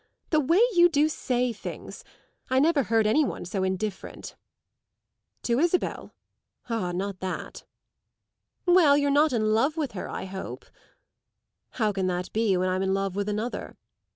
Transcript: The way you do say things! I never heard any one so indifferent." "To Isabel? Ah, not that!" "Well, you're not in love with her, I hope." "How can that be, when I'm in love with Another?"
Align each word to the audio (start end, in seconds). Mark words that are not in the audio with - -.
The 0.31 0.39
way 0.39 0.59
you 0.73 0.89
do 0.89 1.07
say 1.07 1.53
things! 1.53 2.03
I 2.49 2.57
never 2.57 2.81
heard 2.81 3.05
any 3.05 3.23
one 3.23 3.45
so 3.45 3.61
indifferent." 3.63 4.35
"To 5.43 5.59
Isabel? 5.59 6.11
Ah, 6.67 6.91
not 6.91 7.19
that!" 7.19 7.65
"Well, 8.65 8.97
you're 8.97 9.11
not 9.11 9.31
in 9.31 9.53
love 9.53 9.77
with 9.77 9.91
her, 9.91 10.09
I 10.09 10.25
hope." 10.25 10.65
"How 11.73 11.91
can 11.91 12.07
that 12.07 12.33
be, 12.33 12.57
when 12.57 12.67
I'm 12.67 12.81
in 12.81 12.95
love 12.95 13.15
with 13.15 13.29
Another?" 13.29 13.77